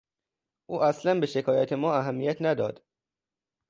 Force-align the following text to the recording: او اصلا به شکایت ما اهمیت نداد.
او 0.65 0.81
اصلا 0.83 1.19
به 1.19 1.25
شکایت 1.25 1.73
ما 1.73 1.95
اهمیت 1.95 2.37
نداد. 2.41 2.83